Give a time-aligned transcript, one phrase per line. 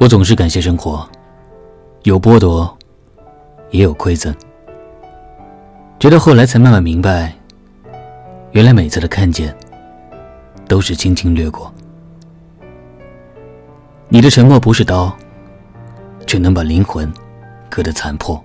[0.00, 1.06] 我总是感谢生活，
[2.04, 2.74] 有剥夺，
[3.70, 4.34] 也有馈赠。
[5.98, 7.36] 直到后来才慢慢明白，
[8.52, 9.54] 原来每次的看见，
[10.66, 11.70] 都是轻轻掠过。
[14.08, 15.14] 你的沉默不是刀，
[16.26, 17.12] 却能把灵魂
[17.68, 18.42] 割得残破。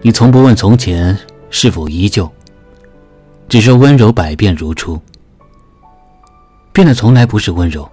[0.00, 1.18] 你从不问从前
[1.50, 2.30] 是否依旧，
[3.48, 4.96] 只说温柔百变如初。
[6.72, 7.90] 变的从来不是温柔，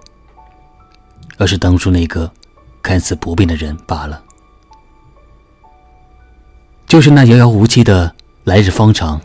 [1.38, 2.30] 而是当初那个
[2.82, 4.22] 看似不变的人罢了。
[6.86, 9.20] 就是那遥遥无期的来日方长，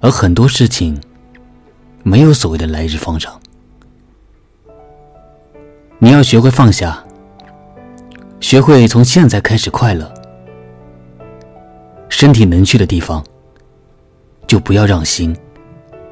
[0.00, 0.98] 而很多事情
[2.02, 3.38] 没有所谓的来日方长。
[5.98, 7.04] 你要学会放下，
[8.40, 10.12] 学会从现在开始快乐。
[12.08, 13.24] 身体能去的地方，
[14.46, 15.36] 就不要让心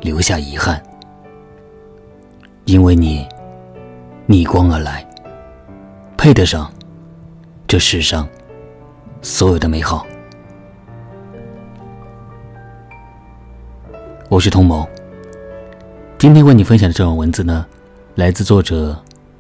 [0.01, 0.83] 留下遗憾，
[2.65, 3.27] 因为你
[4.31, 5.05] 逆光而来，
[6.17, 6.73] 配得上
[7.67, 8.29] 这世上
[9.23, 10.07] 所有的美好。
[14.29, 14.89] 我是童谋，
[16.17, 17.67] 今天为你分享的这段文字呢，
[18.15, 18.97] 来自作者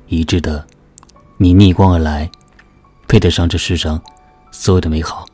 [0.08, 0.66] 一致的
[1.38, 2.28] “你逆光而来，
[3.06, 4.02] 配得上这世上
[4.50, 5.24] 所有的美好”。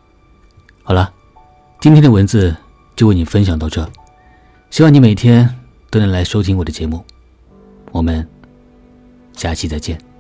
[0.85, 1.11] 好了，
[1.81, 2.55] 今天的文字
[2.95, 3.89] 就为你分享到这，
[4.69, 5.49] 希望你每天
[5.89, 7.03] 都能来收听我的节目。
[7.91, 8.29] 我们
[9.37, 10.16] 下期再见。